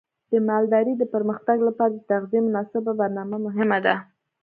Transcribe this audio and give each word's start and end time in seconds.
د 0.31 0.33
مالدارۍ 0.49 0.93
د 0.97 1.03
پرمختګ 1.13 1.57
لپاره 1.67 1.91
د 1.93 1.99
تغذیې 2.11 2.39
مناسب 2.47 2.83
برنامه 2.99 3.37
مهمه 3.45 3.79
ده. 3.85 3.95